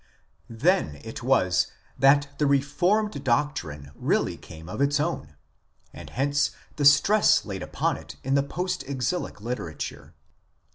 Then 0.49 0.99
it 1.03 1.21
was 1.21 1.67
that 1.95 2.29
the 2.39 2.47
reformed 2.47 3.23
doctrine 3.23 3.91
really 3.93 4.35
came 4.35 4.65
to 4.65 4.81
its 4.81 4.99
own, 4.99 5.35
and 5.93 6.09
hence 6.09 6.49
the 6.77 6.85
stress 6.85 7.45
laid 7.45 7.61
upon 7.61 7.97
it 7.97 8.15
in 8.23 8.33
the 8.33 8.41
post 8.41 8.83
exilic 8.87 9.41
literature. 9.41 10.15